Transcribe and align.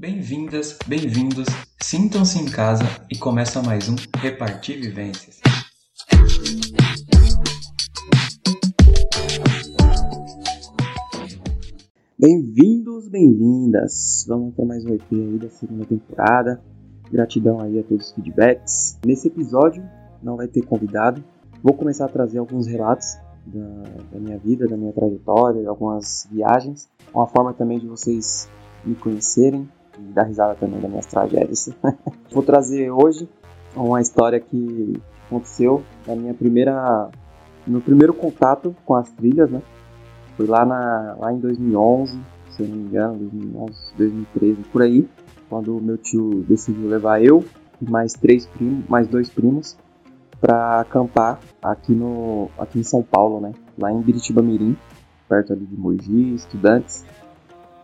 Bem-vindas, 0.00 0.78
bem-vindos, 0.86 1.48
sintam-se 1.82 2.38
em 2.38 2.48
casa 2.48 2.84
e 3.10 3.18
começa 3.18 3.60
mais 3.60 3.88
um 3.88 3.96
Repartir 4.16 4.80
Vivências. 4.80 5.40
Bem-vindos, 12.16 13.08
bem-vindas! 13.08 14.24
Vamos 14.28 14.54
para 14.54 14.66
mais 14.66 14.84
um 14.84 14.94
EP 14.94 15.02
aí 15.10 15.36
da 15.36 15.50
segunda 15.50 15.84
temporada. 15.84 16.62
Gratidão 17.10 17.60
aí 17.60 17.80
a 17.80 17.82
todos 17.82 18.06
os 18.06 18.12
feedbacks. 18.12 19.00
Nesse 19.04 19.26
episódio 19.26 19.82
não 20.22 20.36
vai 20.36 20.46
ter 20.46 20.64
convidado. 20.64 21.24
Vou 21.60 21.74
começar 21.74 22.04
a 22.04 22.08
trazer 22.08 22.38
alguns 22.38 22.68
relatos 22.68 23.16
da, 23.44 23.82
da 24.12 24.20
minha 24.20 24.38
vida, 24.38 24.68
da 24.68 24.76
minha 24.76 24.92
trajetória, 24.92 25.68
algumas 25.68 26.28
viagens. 26.30 26.88
Uma 27.12 27.26
forma 27.26 27.52
também 27.52 27.80
de 27.80 27.88
vocês 27.88 28.48
me 28.84 28.94
conhecerem 28.94 29.68
e 29.98 30.12
dar 30.12 30.24
risada 30.24 30.54
também 30.54 30.80
das 30.80 30.90
minhas 30.90 31.06
tragédias. 31.06 31.70
Vou 32.30 32.42
trazer 32.42 32.90
hoje 32.90 33.28
uma 33.74 34.00
história 34.00 34.40
que 34.40 35.00
aconteceu 35.26 35.82
na 36.06 36.16
minha 36.16 36.34
primeira 36.34 37.10
meu 37.66 37.80
primeiro 37.80 38.14
contato 38.14 38.74
com 38.84 38.94
as 38.94 39.10
trilhas, 39.10 39.50
né? 39.50 39.60
Foi 40.36 40.46
lá, 40.46 40.64
na, 40.64 41.16
lá 41.18 41.32
em 41.32 41.38
2011, 41.38 42.18
se 42.50 42.62
eu 42.62 42.68
não 42.68 42.76
me 42.76 42.88
engano, 42.88 43.18
2011, 43.18 43.72
2013, 43.96 44.62
por 44.72 44.82
aí, 44.82 45.08
quando 45.48 45.80
meu 45.80 45.98
tio 45.98 46.44
decidiu 46.48 46.88
levar 46.88 47.22
eu 47.22 47.44
e 47.80 47.90
mais 47.90 48.12
três 48.14 48.46
primos, 48.46 48.88
mais 48.88 49.06
dois 49.06 49.28
primos, 49.28 49.76
para 50.40 50.80
acampar 50.80 51.40
aqui 51.62 51.92
no 51.92 52.48
aqui 52.58 52.78
em 52.78 52.84
São 52.84 53.02
Paulo, 53.02 53.40
né? 53.40 53.52
Lá 53.76 53.92
em 53.92 54.00
Biritiba 54.00 54.40
Mirim, 54.40 54.76
perto 55.28 55.52
ali 55.52 55.66
de 55.66 55.76
Mogi, 55.76 56.34
Estudantes, 56.34 57.04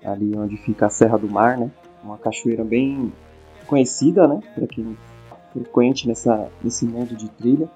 ali 0.05 0.37
onde 0.37 0.57
fica 0.57 0.87
a 0.87 0.91
Serra 0.91 1.19
do 1.19 1.31
Mar, 1.31 1.59
né? 1.59 1.71
Uma 2.05 2.19
cachoeira 2.19 2.65
bem 2.65 3.13
conhecida, 3.67 4.29
né? 4.29 4.41
Para 4.55 4.67
quem 4.67 4.97
frequente 5.53 6.07
nessa 6.07 6.49
nesse 6.63 6.85
mundo 6.85 7.17
de 7.17 7.29
trilha. 7.31 7.69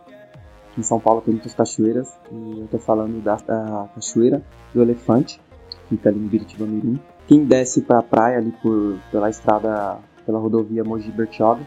Em 0.76 0.82
São 0.82 1.00
Paulo 1.00 1.20
tem 1.20 1.34
muitas 1.34 1.54
cachoeiras 1.54 2.16
e 2.30 2.60
eu 2.60 2.68
tô 2.70 2.78
falando 2.78 3.22
da, 3.22 3.36
da 3.36 3.88
cachoeira 3.94 4.42
do 4.72 4.82
Elefante, 4.82 5.40
que 5.70 5.96
fica 5.96 6.08
ali 6.08 6.18
em 6.18 6.26
Biritiba 6.28 6.66
Mirim. 6.66 7.00
Quem 7.26 7.44
desce 7.44 7.82
para 7.82 7.98
a 7.98 8.02
praia 8.02 8.38
ali 8.38 8.52
por 8.62 8.98
pela 9.10 9.28
estrada 9.28 9.98
pela 10.24 10.38
rodovia 10.38 10.84
Mogi 10.84 11.10
Bertioga 11.10 11.62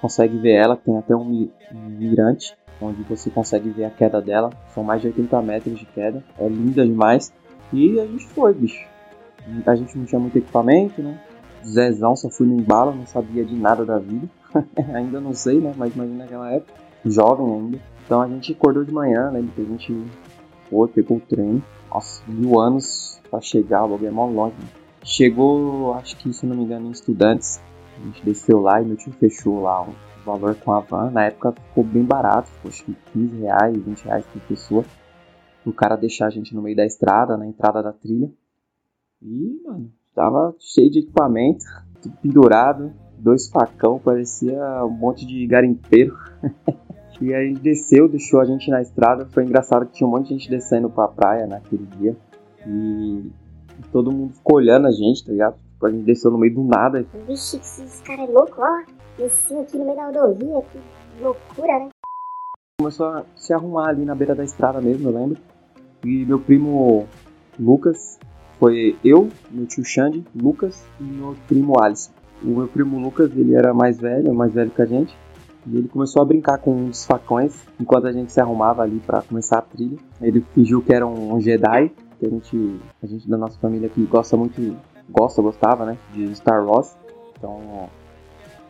consegue 0.00 0.36
ver 0.38 0.52
ela, 0.52 0.76
tem 0.76 0.96
até 0.96 1.14
um, 1.14 1.48
mirante 1.72 2.56
onde 2.80 3.02
você 3.02 3.30
consegue 3.30 3.70
ver 3.70 3.84
a 3.84 3.90
queda 3.90 4.20
dela. 4.20 4.50
São 4.74 4.84
mais 4.84 5.00
de 5.00 5.08
80 5.08 5.42
metros 5.42 5.78
de 5.78 5.86
queda. 5.86 6.22
É 6.38 6.48
linda 6.48 6.84
demais. 6.84 7.32
E 7.72 7.98
a 7.98 8.06
gente 8.06 8.26
foi, 8.26 8.52
bicho. 8.54 8.86
A 9.66 9.74
gente 9.74 9.96
não 9.96 10.04
tinha 10.04 10.20
muito 10.20 10.36
equipamento, 10.36 11.02
né? 11.02 11.18
Zezão 11.66 12.14
só 12.14 12.30
fui 12.30 12.46
no 12.46 12.60
embalo, 12.60 12.94
não 12.94 13.06
sabia 13.06 13.44
de 13.44 13.54
nada 13.54 13.84
da 13.84 13.98
vida. 13.98 14.28
ainda 14.94 15.20
não 15.20 15.32
sei, 15.32 15.60
né? 15.60 15.74
Mas 15.76 15.94
imagina 15.94 16.18
naquela 16.18 16.52
época, 16.52 16.72
jovem 17.04 17.46
ainda. 17.46 17.80
Então 18.04 18.22
a 18.22 18.28
gente 18.28 18.52
acordou 18.52 18.84
de 18.84 18.92
manhã, 18.92 19.30
né? 19.30 19.42
Depois 19.42 19.68
a 19.68 19.70
gente 19.72 20.06
foi, 20.70 20.88
pegou 20.88 21.16
o 21.16 21.20
trem. 21.20 21.62
Nossa, 21.90 22.22
mil 22.28 22.60
anos 22.60 23.20
pra 23.30 23.40
chegar, 23.40 23.84
o 23.84 23.88
bagulho 23.88 24.08
é 24.08 24.10
mó 24.10 24.26
longe. 24.26 24.54
Né? 24.58 24.68
Chegou, 25.02 25.94
acho 25.94 26.16
que 26.16 26.32
se 26.32 26.46
não 26.46 26.56
me 26.56 26.64
engano, 26.64 26.88
em 26.88 26.90
estudantes. 26.90 27.60
A 27.98 28.04
gente 28.04 28.24
desceu 28.24 28.60
lá 28.60 28.80
e 28.80 28.84
meu 28.84 28.96
tio 28.96 29.12
fechou 29.12 29.62
lá 29.62 29.82
um 29.82 29.94
valor 30.24 30.54
com 30.56 30.72
a 30.72 30.80
van. 30.80 31.10
Na 31.10 31.24
época 31.24 31.52
ficou 31.52 31.82
bem 31.82 32.04
barato, 32.04 32.50
acho 32.66 32.84
que 32.84 32.96
15 33.12 33.36
reais, 33.38 33.76
20 33.76 34.04
reais 34.04 34.26
por 34.26 34.42
pessoa. 34.42 34.84
O 35.64 35.72
cara 35.72 35.96
deixar 35.96 36.26
a 36.26 36.30
gente 36.30 36.54
no 36.54 36.62
meio 36.62 36.76
da 36.76 36.84
estrada, 36.84 37.36
na 37.36 37.46
entrada 37.46 37.82
da 37.82 37.92
trilha. 37.92 38.30
E, 39.22 39.60
mano, 39.64 39.90
tava 40.16 40.54
cheio 40.58 40.90
de 40.90 41.00
equipamento, 41.00 41.64
tudo 42.00 42.16
pendurado, 42.22 42.90
dois 43.18 43.48
facão, 43.48 43.98
parecia 43.98 44.58
um 44.84 44.90
monte 44.90 45.26
de 45.26 45.46
garimpeiro. 45.46 46.16
e 47.20 47.34
aí 47.34 47.52
desceu, 47.52 48.08
deixou 48.08 48.40
a 48.40 48.46
gente 48.46 48.70
na 48.70 48.80
estrada. 48.80 49.26
Foi 49.26 49.44
engraçado 49.44 49.84
que 49.86 49.92
tinha 49.92 50.08
um 50.08 50.10
monte 50.10 50.28
de 50.28 50.30
gente 50.30 50.50
descendo 50.50 50.88
pra 50.88 51.06
praia 51.06 51.46
naquele 51.46 51.84
dia. 51.98 52.16
E 52.66 53.30
todo 53.92 54.10
mundo 54.10 54.32
ficou 54.32 54.56
olhando 54.56 54.86
a 54.86 54.90
gente, 54.90 55.24
tá 55.24 55.30
ligado? 55.30 55.56
A 55.82 55.90
gente 55.90 56.04
desceu 56.04 56.30
no 56.30 56.38
meio 56.38 56.54
do 56.54 56.64
nada. 56.64 57.06
Vixe, 57.26 57.58
esses 57.58 58.00
caras 58.00 58.28
é 58.28 58.32
louco, 58.32 58.54
ó. 58.58 58.82
Desci 59.18 59.54
aqui 59.54 59.76
no 59.76 59.84
meio 59.84 59.96
da 59.96 60.06
rodovia, 60.06 60.62
que 60.62 61.22
loucura, 61.22 61.78
né? 61.78 61.88
Começou 62.80 63.06
a 63.06 63.24
se 63.34 63.52
arrumar 63.52 63.88
ali 63.88 64.04
na 64.04 64.14
beira 64.14 64.34
da 64.34 64.44
estrada 64.44 64.80
mesmo, 64.80 65.10
eu 65.10 65.14
lembro. 65.14 65.38
E 66.04 66.24
meu 66.24 66.38
primo 66.38 67.06
Lucas, 67.58 68.18
foi 68.58 68.96
eu, 69.04 69.28
meu 69.50 69.66
tio 69.66 69.84
Xande, 69.84 70.24
Lucas 70.34 70.84
e 71.00 71.04
meu 71.04 71.36
primo 71.46 71.80
Alisson. 71.80 72.12
O 72.42 72.48
meu 72.48 72.68
primo 72.68 72.98
Lucas, 72.98 73.30
ele 73.36 73.54
era 73.54 73.72
mais 73.72 73.98
velho, 73.98 74.34
mais 74.34 74.52
velho 74.52 74.70
que 74.70 74.82
a 74.82 74.86
gente. 74.86 75.16
E 75.66 75.76
ele 75.76 75.88
começou 75.88 76.22
a 76.22 76.24
brincar 76.24 76.58
com 76.58 76.72
uns 76.72 77.04
facões 77.04 77.54
enquanto 77.80 78.06
a 78.06 78.12
gente 78.12 78.32
se 78.32 78.40
arrumava 78.40 78.82
ali 78.82 79.00
para 79.04 79.22
começar 79.22 79.58
a 79.58 79.62
trilha. 79.62 79.98
Ele 80.20 80.44
fingiu 80.54 80.80
que 80.80 80.94
era 80.94 81.06
um 81.06 81.40
Jedi, 81.40 81.90
que 82.18 82.26
a 82.26 82.30
gente, 82.30 82.80
a 83.02 83.06
gente 83.06 83.28
da 83.28 83.36
nossa 83.36 83.58
família 83.58 83.88
aqui 83.88 84.04
gosta 84.04 84.36
muito 84.36 84.76
gosta, 85.08 85.42
gostava, 85.42 85.84
né? 85.84 85.98
De 86.12 86.34
Star 86.34 86.64
Wars. 86.64 86.96
Então 87.36 87.88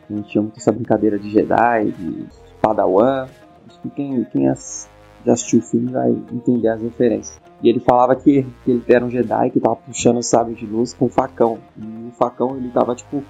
a 0.09 0.13
gente 0.13 0.29
tinha 0.29 0.41
muito 0.41 0.57
essa 0.57 0.71
brincadeira 0.71 1.19
de 1.19 1.29
Jedi, 1.29 1.91
de 1.91 2.27
Padawan. 2.61 3.27
Acho 3.67 3.81
que 3.81 3.89
quem, 3.89 4.23
quem 4.25 4.45
já 4.45 5.33
assistiu 5.33 5.59
o 5.59 5.61
filme 5.61 5.91
vai 5.91 6.11
entender 6.31 6.69
as 6.69 6.81
referências. 6.81 7.46
E 7.61 7.69
ele 7.69 7.79
falava 7.79 8.15
que, 8.15 8.45
que 8.63 8.71
ele 8.71 8.83
era 8.87 9.03
um 9.03 9.09
Jedi 9.09 9.49
que 9.51 9.59
tava 9.59 9.75
puxando 9.75 10.17
o 10.17 10.23
sábio 10.23 10.55
de 10.55 10.65
luz 10.65 10.93
com 10.93 11.05
um 11.05 11.09
facão. 11.09 11.59
E 11.75 12.07
o 12.07 12.11
facão 12.11 12.55
ele 12.55 12.69
tava 12.69 12.95
tipo 12.95 13.23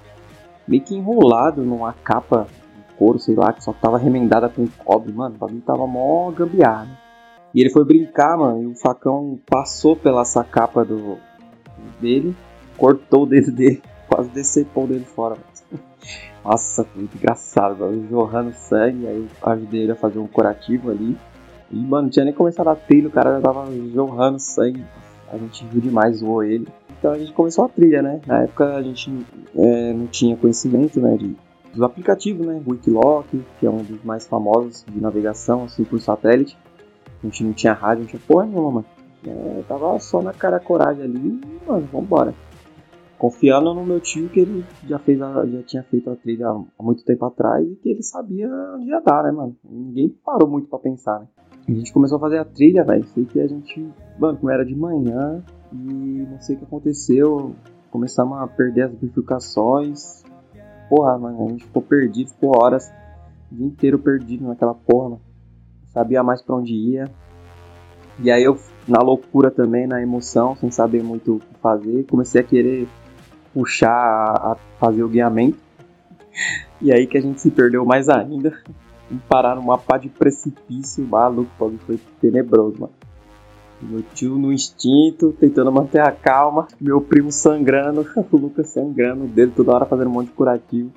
meio 0.66 0.82
que 0.82 0.94
enrolado 0.94 1.62
numa 1.62 1.92
capa 1.92 2.46
de 2.76 2.94
couro, 2.94 3.18
sei 3.18 3.34
lá, 3.34 3.52
que 3.52 3.64
só 3.64 3.72
tava 3.72 3.96
remendada 3.96 4.48
com 4.48 4.66
cobre, 4.84 5.12
mano. 5.12 5.34
O 5.34 5.38
bagulho 5.38 5.62
tava 5.62 5.86
mó 5.86 6.30
gambiarra. 6.30 6.88
E 7.54 7.60
ele 7.60 7.70
foi 7.70 7.84
brincar, 7.84 8.36
mano, 8.36 8.62
e 8.62 8.66
o 8.66 8.74
facão 8.74 9.38
passou 9.48 9.96
pela 9.96 10.20
essa 10.20 10.44
capa 10.44 10.84
do, 10.84 11.16
dele 11.98 12.36
cortou 12.78 13.24
o 13.24 13.26
dedo 13.26 13.50
dele, 13.50 13.82
quase 14.08 14.30
decepou 14.30 14.84
o 14.84 14.86
dedo 14.86 15.04
fora. 15.04 15.36
Nossa, 16.44 16.84
foi 16.84 17.02
muito 17.02 17.16
engraçado, 17.16 17.80
mano. 17.80 18.08
jorrando 18.08 18.54
sangue, 18.54 19.06
aí 19.06 19.16
eu 19.16 19.50
ajudei 19.50 19.82
ele 19.82 19.92
a 19.92 19.96
fazer 19.96 20.20
um 20.20 20.28
curativo 20.28 20.90
ali. 20.90 21.18
E, 21.70 21.76
mano, 21.76 22.04
não 22.04 22.10
tinha 22.10 22.24
nem 22.24 22.34
começado 22.34 22.68
a 22.68 22.76
trilha, 22.76 23.08
o 23.08 23.10
cara 23.10 23.36
já 23.36 23.40
tava 23.40 23.66
jorrando 23.92 24.38
sangue. 24.38 24.84
A 25.30 25.36
gente 25.36 25.64
viu 25.66 25.80
demais, 25.80 26.18
zoou 26.18 26.42
ele. 26.42 26.66
Então 26.98 27.12
a 27.12 27.18
gente 27.18 27.32
começou 27.32 27.64
a 27.64 27.68
trilha, 27.68 28.02
né? 28.02 28.20
Na 28.26 28.42
época 28.42 28.74
a 28.74 28.82
gente 28.82 29.10
é, 29.54 29.92
não 29.92 30.06
tinha 30.06 30.36
conhecimento, 30.36 31.00
né, 31.00 31.16
de, 31.16 31.36
do 31.74 31.84
aplicativo, 31.84 32.44
né? 32.44 32.60
Wikiloc, 32.66 33.26
que 33.60 33.66
é 33.66 33.70
um 33.70 33.82
dos 33.82 34.02
mais 34.02 34.26
famosos 34.26 34.84
de 34.90 35.00
navegação, 35.00 35.64
assim, 35.64 35.84
por 35.84 36.00
satélite. 36.00 36.56
A 37.22 37.26
gente 37.26 37.44
não 37.44 37.52
tinha 37.52 37.72
rádio, 37.72 38.02
não 38.02 38.08
tinha 38.08 38.22
porra 38.26 38.46
nenhuma, 38.46 38.70
mano. 38.70 38.86
É, 39.26 39.62
tava 39.68 39.98
só 39.98 40.22
na 40.22 40.32
cara 40.32 40.58
coragem 40.58 41.04
ali 41.04 41.18
e, 41.18 41.68
mano, 41.68 41.88
vambora 41.92 42.34
confiando 43.18 43.74
no 43.74 43.84
meu 43.84 44.00
tio 44.00 44.28
que 44.28 44.40
ele 44.40 44.64
já 44.86 44.98
fez 44.98 45.20
a, 45.20 45.44
já 45.44 45.62
tinha 45.62 45.82
feito 45.82 46.08
a 46.08 46.16
trilha 46.16 46.48
há 46.48 46.82
muito 46.82 47.04
tempo 47.04 47.24
atrás 47.24 47.66
e 47.66 47.74
que 47.74 47.90
ele 47.90 48.02
sabia 48.02 48.48
onde 48.76 48.88
ia 48.88 49.00
dar, 49.00 49.24
né, 49.24 49.32
mano? 49.32 49.56
Ninguém 49.64 50.08
parou 50.24 50.48
muito 50.48 50.68
para 50.68 50.78
pensar, 50.78 51.20
né? 51.20 51.26
A 51.72 51.74
gente 51.74 51.92
começou 51.92 52.16
a 52.16 52.20
fazer 52.20 52.38
a 52.38 52.44
trilha, 52.44 52.82
velho. 52.82 53.04
Sei 53.08 53.24
que 53.24 53.40
a 53.40 53.46
gente, 53.46 53.86
mano, 54.18 54.50
era 54.50 54.64
de 54.64 54.74
manhã 54.74 55.42
e 55.72 56.26
não 56.30 56.40
sei 56.40 56.56
o 56.56 56.58
que 56.58 56.64
aconteceu, 56.64 57.54
começamos 57.90 58.38
a 58.38 58.46
perder 58.46 58.82
as 58.82 58.94
bifurcações. 58.94 60.22
Porra, 60.88 61.18
mano, 61.18 61.46
a 61.46 61.48
gente 61.50 61.64
ficou 61.64 61.82
perdido, 61.82 62.30
ficou 62.30 62.56
horas, 62.56 62.90
o 63.52 63.54
dia 63.54 63.66
inteiro 63.66 63.98
perdido 63.98 64.46
naquela 64.46 64.74
porra, 64.74 65.10
mano. 65.10 65.20
Sabia 65.88 66.22
mais 66.22 66.40
para 66.40 66.56
onde 66.56 66.72
ia. 66.72 67.10
E 68.20 68.30
aí 68.30 68.42
eu, 68.42 68.58
na 68.86 69.00
loucura 69.00 69.50
também, 69.50 69.86
na 69.86 70.02
emoção, 70.02 70.56
sem 70.56 70.70
saber 70.70 71.02
muito 71.02 71.36
o 71.36 71.38
que 71.38 71.54
fazer, 71.60 72.04
comecei 72.04 72.40
a 72.40 72.44
querer 72.44 72.88
puxar 73.52 73.90
a, 73.90 74.56
fazer 74.78 75.02
o 75.02 75.08
guiamento. 75.08 75.58
E 76.80 76.92
aí 76.92 77.08
que 77.08 77.18
a 77.18 77.20
gente 77.20 77.40
se 77.40 77.50
perdeu 77.50 77.84
mais 77.84 78.08
ainda. 78.08 78.56
Parar 79.28 79.56
numa 79.56 79.78
pá 79.78 79.96
de 79.96 80.08
precipício 80.08 81.06
maluco, 81.06 81.50
foi 81.86 81.98
tenebroso, 82.20 82.78
mano. 82.78 82.92
Meu 83.80 84.02
tio 84.02 84.36
no 84.36 84.52
instinto, 84.52 85.32
tentando 85.38 85.70
manter 85.70 86.00
a 86.00 86.10
calma. 86.10 86.66
Meu 86.80 87.00
primo 87.00 87.30
sangrando, 87.30 88.06
o 88.30 88.36
Lucas 88.36 88.68
sangrando, 88.68 89.24
o 89.24 89.28
dedo 89.28 89.52
toda 89.54 89.72
hora 89.72 89.86
fazendo 89.86 90.08
um 90.08 90.14
monte 90.14 90.28
de 90.28 90.32
curativo. 90.32 90.90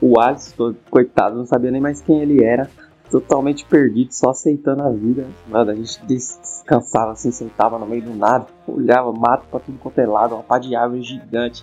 O 0.00 0.18
Alisson, 0.18 0.74
coitado, 0.90 1.36
não 1.36 1.46
sabia 1.46 1.70
nem 1.70 1.80
mais 1.80 2.00
quem 2.00 2.20
ele 2.20 2.42
era. 2.42 2.68
Totalmente 3.10 3.66
perdido, 3.66 4.12
só 4.12 4.30
aceitando 4.30 4.82
a 4.82 4.90
vida. 4.90 5.26
Mano, 5.46 5.70
a 5.70 5.74
gente 5.74 6.02
descansava 6.06 7.12
assim, 7.12 7.30
sentava 7.30 7.78
no 7.78 7.86
meio 7.86 8.02
do 8.02 8.14
nada, 8.14 8.46
olhava 8.66 9.12
mato 9.12 9.46
pra 9.50 9.60
tudo 9.60 9.78
quanto 9.78 9.98
é 9.98 10.06
lado, 10.06 10.34
uma 10.34 10.42
pá 10.42 10.58
de 10.58 10.74
árvore 10.74 11.02
gigante, 11.02 11.62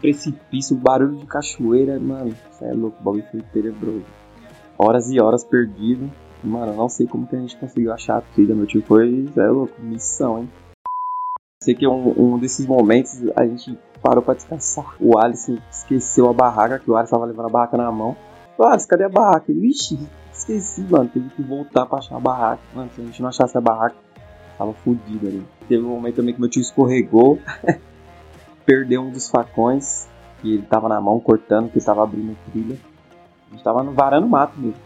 precipício, 0.00 0.76
barulho 0.76 1.16
de 1.16 1.26
cachoeira, 1.26 2.00
mano, 2.00 2.30
isso 2.30 2.64
é 2.64 2.72
louco, 2.72 2.96
o 3.00 3.04
bagulho 3.04 3.24
foi 3.30 3.40
tenebroso. 3.52 4.04
Horas 4.78 5.10
e 5.10 5.20
horas 5.20 5.44
perdido, 5.44 6.10
mano, 6.42 6.74
não 6.74 6.88
sei 6.88 7.06
como 7.06 7.26
que 7.26 7.36
a 7.36 7.40
gente 7.40 7.56
conseguiu 7.56 7.92
achar 7.92 8.18
a 8.18 8.20
trilha, 8.20 8.54
meu 8.54 8.66
tio 8.66 8.82
foi, 8.82 9.28
é 9.36 9.46
louco, 9.46 9.80
missão, 9.80 10.40
hein. 10.40 10.50
Sei 11.62 11.74
que 11.74 11.86
um, 11.86 12.34
um 12.34 12.38
desses 12.38 12.66
momentos 12.66 13.22
a 13.36 13.46
gente 13.46 13.78
parou 14.02 14.20
pra 14.20 14.34
descansar. 14.34 14.96
O 14.98 15.16
Alisson 15.16 15.58
esqueceu 15.70 16.28
a 16.28 16.32
barraca, 16.32 16.80
que 16.80 16.90
o 16.90 16.96
Alisson 16.96 17.14
tava 17.14 17.26
levando 17.26 17.46
a 17.46 17.50
barraca 17.50 17.76
na 17.76 17.90
mão. 17.92 18.16
Alisson, 18.58 18.88
cadê 18.88 19.04
a 19.04 19.08
barraca? 19.08 19.52
Ele, 19.52 19.60
Vixe, 19.60 19.96
esqueci, 20.32 20.82
mano. 20.82 21.08
Teve 21.08 21.28
que 21.30 21.42
voltar 21.42 21.86
pra 21.86 21.98
achar 21.98 22.16
a 22.16 22.20
barraca. 22.20 22.62
Mano, 22.74 22.90
se 22.92 23.00
a 23.00 23.04
gente 23.04 23.22
não 23.22 23.28
achasse 23.28 23.56
a 23.56 23.60
barraca, 23.60 23.94
tava 24.58 24.72
fudido 24.72 25.28
ali. 25.28 25.46
Teve 25.68 25.84
um 25.84 25.90
momento 25.90 26.16
também 26.16 26.34
que 26.34 26.40
meu 26.40 26.50
tio 26.50 26.60
escorregou, 26.60 27.38
perdeu 28.66 29.02
um 29.02 29.10
dos 29.10 29.30
facões 29.30 30.08
que 30.40 30.54
ele 30.54 30.62
tava 30.62 30.88
na 30.88 31.00
mão 31.00 31.20
cortando, 31.20 31.70
que 31.70 31.78
ele 31.78 31.84
tava 31.84 32.02
abrindo 32.02 32.36
trilha. 32.50 32.76
A 33.52 33.54
gente 33.54 33.64
tava 33.64 33.82
varando 33.82 34.26
mato 34.26 34.58
mesmo. 34.58 34.80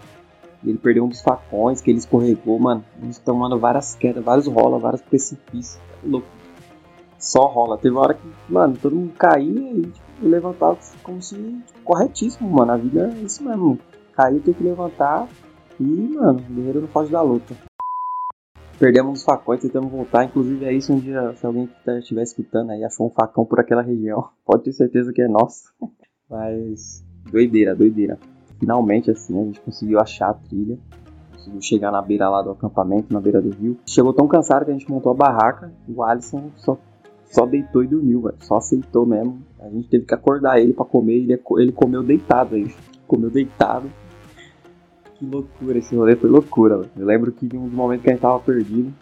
E 0.64 0.70
ele 0.70 0.78
perdeu 0.78 1.04
um 1.04 1.08
dos 1.08 1.22
facões, 1.22 1.80
que 1.80 1.90
ele 1.90 1.98
escorregou, 1.98 2.58
mano. 2.58 2.84
A 3.00 3.04
gente 3.04 3.20
tomando 3.20 3.56
várias 3.56 3.94
quedas, 3.94 4.24
vários 4.24 4.48
rola, 4.48 4.78
vários 4.78 5.00
precipícios. 5.00 5.80
É 6.04 6.08
louco. 6.08 6.26
Só 7.18 7.46
rola. 7.46 7.78
Teve 7.78 7.94
uma 7.94 8.02
hora 8.02 8.14
que, 8.14 8.28
mano, 8.48 8.76
todo 8.76 8.96
mundo 8.96 9.12
caía 9.12 9.72
e 9.72 9.82
tipo, 9.82 10.06
levantava 10.20 10.76
como 11.04 11.22
se 11.22 11.36
tipo, 11.36 11.80
corretíssimo, 11.84 12.50
mano. 12.50 12.72
A 12.72 12.76
vida 12.76 13.12
é 13.16 13.22
isso 13.22 13.44
mesmo. 13.44 13.78
Cair 14.12 14.40
tem 14.40 14.54
que 14.54 14.64
levantar 14.64 15.28
e, 15.78 15.84
mano, 15.84 16.40
o 16.40 16.54
guerreiro 16.54 16.80
não 16.80 16.88
foge 16.88 17.12
da 17.12 17.22
luta. 17.22 17.54
Perdemos 18.78 19.20
os 19.20 19.24
facões, 19.24 19.60
tentamos 19.60 19.90
voltar. 19.90 20.24
Inclusive 20.24 20.64
é 20.64 20.72
isso 20.72 20.92
um 20.92 20.98
dia, 20.98 21.32
se 21.36 21.46
alguém 21.46 21.68
estiver 21.98 22.22
escutando 22.22 22.70
aí, 22.70 22.82
achou 22.82 23.06
um 23.06 23.10
facão 23.10 23.44
por 23.44 23.60
aquela 23.60 23.82
região, 23.82 24.28
pode 24.44 24.64
ter 24.64 24.72
certeza 24.72 25.12
que 25.12 25.22
é 25.22 25.28
nosso. 25.28 25.72
Mas 26.28 27.04
doideira, 27.30 27.74
doideira. 27.74 28.18
Finalmente 28.58 29.10
assim 29.10 29.40
a 29.40 29.44
gente 29.44 29.60
conseguiu 29.60 30.00
achar 30.00 30.30
a 30.30 30.34
trilha. 30.34 30.78
Conseguiu 31.32 31.60
chegar 31.60 31.90
na 31.90 32.02
beira 32.02 32.28
lá 32.28 32.42
do 32.42 32.50
acampamento, 32.50 33.12
na 33.12 33.20
beira 33.20 33.40
do 33.40 33.50
rio. 33.50 33.78
Chegou 33.86 34.12
tão 34.12 34.26
cansado 34.26 34.64
que 34.64 34.70
a 34.70 34.74
gente 34.74 34.90
montou 34.90 35.12
a 35.12 35.14
barraca. 35.14 35.72
O 35.88 36.02
Alisson 36.02 36.50
só, 36.56 36.78
só 37.26 37.46
deitou 37.46 37.84
e 37.84 37.86
dormiu, 37.86 38.22
velho. 38.22 38.36
Só 38.40 38.56
aceitou 38.56 39.06
mesmo. 39.06 39.42
A 39.60 39.68
gente 39.68 39.88
teve 39.88 40.04
que 40.04 40.14
acordar 40.14 40.58
ele 40.60 40.72
para 40.72 40.84
comer. 40.84 41.14
Ele, 41.14 41.40
ele 41.58 41.72
comeu 41.72 42.02
deitado 42.02 42.54
aí. 42.54 42.72
Comeu 43.06 43.30
deitado 43.30 43.88
que 45.18 45.24
loucura, 45.24 45.78
esse 45.78 45.96
rolê 45.96 46.16
foi 46.16 46.30
loucura. 46.30 46.76
Mano. 46.78 46.90
Eu 46.96 47.06
lembro 47.06 47.32
que 47.32 47.46
em 47.46 47.58
um 47.58 47.68
momento 47.68 48.02
que 48.02 48.10
a 48.10 48.12
gente 48.12 48.22
tava 48.22 48.38
perdido, 48.40 48.92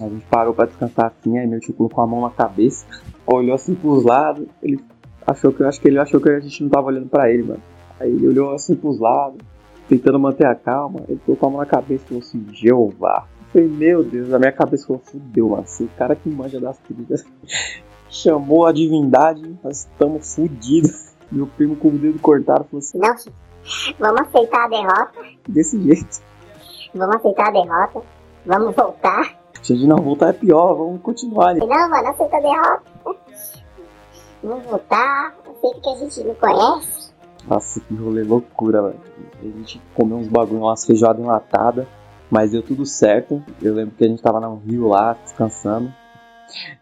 a 0.00 0.08
gente 0.08 0.24
parou 0.26 0.54
pra 0.54 0.66
descansar 0.66 1.06
assim, 1.06 1.38
aí 1.38 1.46
meu 1.46 1.60
tio 1.60 1.74
colocou 1.74 2.02
a 2.02 2.06
mão 2.06 2.22
na 2.22 2.30
cabeça, 2.30 2.86
olhou 3.26 3.54
assim 3.54 3.74
pros 3.74 4.04
lados, 4.04 4.46
ele 4.62 4.80
achou 5.26 5.52
que 5.52 5.62
eu 5.62 5.68
acho 5.68 5.80
que 5.80 5.88
ele 5.88 5.98
achou 5.98 6.20
que 6.20 6.30
a 6.30 6.40
gente 6.40 6.62
não 6.62 6.70
tava 6.70 6.86
olhando 6.86 7.08
pra 7.08 7.30
ele, 7.30 7.42
mano. 7.42 7.62
Aí 8.00 8.10
ele 8.10 8.28
olhou 8.28 8.54
assim 8.54 8.74
pros 8.74 8.98
lados, 8.98 9.38
tentando 9.88 10.18
manter 10.18 10.46
a 10.46 10.54
calma, 10.54 11.00
ele 11.08 11.20
colocou 11.24 11.48
a 11.48 11.52
mão 11.52 11.60
na 11.60 11.66
cabeça 11.66 12.04
e 12.04 12.08
falou 12.08 12.22
assim, 12.22 12.46
Jeová. 12.52 13.26
Eu 13.40 13.46
falei, 13.52 13.68
meu 13.68 14.02
Deus, 14.02 14.32
a 14.32 14.38
minha 14.38 14.52
cabeça 14.52 14.86
falou, 14.86 15.02
fudeu, 15.04 15.50
mano. 15.50 15.64
Esse 15.64 15.86
cara 15.98 16.16
que 16.16 16.28
manja 16.28 16.58
das 16.58 16.78
trilhas 16.78 17.24
chamou 18.08 18.66
a 18.66 18.72
divindade, 18.72 19.58
nós 19.62 19.80
estamos 19.80 20.34
fudidos. 20.34 21.10
Meu 21.30 21.46
primo 21.46 21.76
com 21.76 21.88
o 21.88 21.92
dedo 21.92 22.18
cortado 22.18 22.64
falou 22.64 22.80
assim, 22.80 22.98
Não, 22.98 23.14
Vamos 23.98 24.20
aceitar 24.22 24.64
a 24.64 24.68
derrota. 24.68 25.12
Desse 25.48 25.80
jeito. 25.80 26.22
Vamos 26.94 27.16
aceitar 27.16 27.48
a 27.48 27.50
derrota. 27.52 28.02
Vamos 28.44 28.74
voltar. 28.74 29.38
Se 29.62 29.72
a 29.72 29.76
gente 29.76 29.86
não 29.86 29.98
voltar 29.98 30.30
é 30.30 30.32
pior, 30.32 30.74
vamos 30.74 31.02
continuar 31.02 31.50
ali. 31.50 31.60
Não, 31.60 31.68
mano, 31.68 32.08
aceita 32.08 32.36
a 32.36 32.40
derrota. 32.40 32.82
Vamos 34.42 34.64
voltar. 34.64 35.36
Aceita 35.48 35.80
que 35.80 35.88
a 35.88 35.94
gente 35.96 36.24
não 36.24 36.34
conhece. 36.34 37.09
Nossa, 37.50 37.80
que 37.80 37.94
rolê 37.94 38.22
loucura, 38.22 38.80
velho. 38.80 39.00
A 39.40 39.58
gente 39.58 39.82
comeu 39.92 40.16
uns 40.16 40.28
bagulho, 40.28 40.60
umas 40.60 40.86
feijoadas 40.86 41.20
enlatadas, 41.20 41.84
mas 42.30 42.52
deu 42.52 42.62
tudo 42.62 42.86
certo. 42.86 43.42
Eu 43.60 43.74
lembro 43.74 43.96
que 43.96 44.04
a 44.04 44.08
gente 44.08 44.22
tava 44.22 44.38
no 44.38 44.54
rio 44.58 44.86
lá, 44.86 45.14
descansando. 45.14 45.92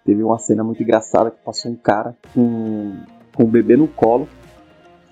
Teve 0.04 0.22
uma 0.22 0.38
cena 0.38 0.62
muito 0.62 0.82
engraçada 0.82 1.30
que 1.30 1.38
passou 1.42 1.72
um 1.72 1.74
cara 1.74 2.14
com, 2.34 3.00
com 3.34 3.44
um 3.44 3.50
bebê 3.50 3.78
no 3.78 3.88
colo 3.88 4.28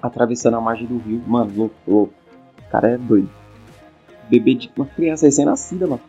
atravessando 0.03 0.59
a 0.59 0.61
margem 0.61 0.87
do 0.87 0.99
rio. 0.99 1.23
Mano, 1.27 1.51
louco, 1.57 1.75
louco. 1.89 2.15
O 2.59 2.71
cara 2.71 2.91
é 2.91 2.99
doido. 2.99 3.31
Bebê 4.29 4.55
de 4.55 4.71
uma 4.77 4.85
criança 4.85 5.25
recém-nascida, 5.25 5.87
mano. 5.87 6.03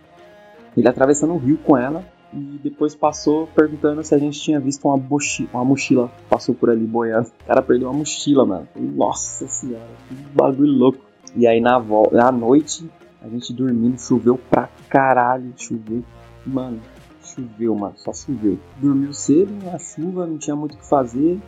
Ele 0.76 0.90
atravessando 0.90 1.34
o 1.34 1.38
rio 1.38 1.58
com 1.60 1.78
ela 1.78 2.04
e 2.34 2.60
depois 2.64 2.96
passou 2.96 3.48
perguntando 3.48 4.04
se 4.04 4.14
a 4.14 4.18
gente 4.18 4.40
tinha 4.40 4.60
visto 4.60 4.86
uma, 4.88 4.98
mochila, 4.98 5.50
uma 5.54 5.66
mochila. 5.66 6.12
Passou 6.30 6.54
por 6.54 6.70
ali 6.70 6.86
boiando. 6.86 7.30
O 7.30 7.46
cara 7.46 7.62
perdeu 7.62 7.90
uma 7.90 7.98
mochila, 7.98 8.46
mano. 8.46 8.68
Nossa 8.76 9.48
senhora, 9.48 9.88
que 10.08 10.16
bagulho 10.36 10.72
louco. 10.72 11.00
E 11.36 11.48
aí 11.48 11.62
na, 11.62 11.82
na 12.12 12.32
noite, 12.32 12.90
a 13.22 13.28
gente 13.30 13.54
dormindo, 13.54 14.00
choveu 14.00 14.38
pra 14.50 14.70
caralho. 14.90 15.54
Choveu, 15.56 16.04
mano, 16.46 16.82
choveu, 17.22 17.76
mano, 17.76 17.94
só 17.98 18.14
choveu. 18.14 18.60
Dormiu 18.78 19.14
cedo 19.14 19.54
na 19.64 19.80
chuva, 19.80 20.26
não 20.26 20.38
tinha 20.38 20.56
muito 20.56 20.76
o 20.76 20.78
que 20.78 20.88
fazer 20.88 21.40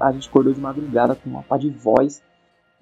a 0.00 0.12
gente 0.12 0.28
acordou 0.28 0.52
de 0.52 0.60
madrugada 0.60 1.14
com 1.14 1.28
uma 1.30 1.42
pá 1.42 1.56
de 1.56 1.70
voz. 1.70 2.22